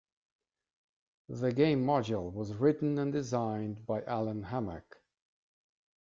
The 1.29 1.53
game 1.53 1.85
module 1.85 2.33
was 2.33 2.55
written 2.55 2.97
and 2.97 3.13
designed 3.13 3.85
by 3.85 4.01
Allen 4.05 4.45
Hammack. 4.45 4.95